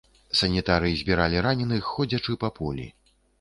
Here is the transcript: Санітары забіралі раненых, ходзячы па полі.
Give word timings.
Санітары 0.37 0.89
забіралі 1.01 1.43
раненых, 1.47 1.91
ходзячы 1.93 2.39
па 2.47 2.53
полі. 2.57 2.89